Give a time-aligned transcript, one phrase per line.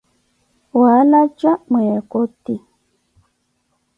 [0.79, 2.55] Waalaca mwi eKoty